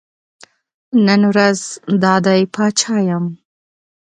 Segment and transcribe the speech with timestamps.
[1.05, 1.59] نن ورځ
[2.03, 3.25] دا دی پاچا یم.